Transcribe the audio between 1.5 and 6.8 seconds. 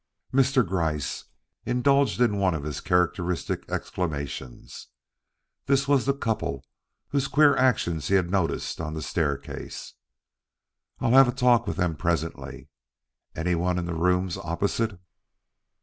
indulged in one of his characteristic exclamations. This was the couple